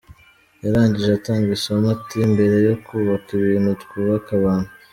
[0.63, 4.69] Yarangije atanga isomo ati:«Mbere yo kubaka ibintu, twubake abantu».